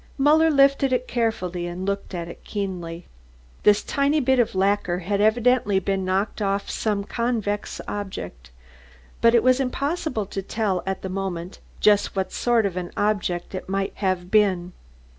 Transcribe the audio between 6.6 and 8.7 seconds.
from some convex object,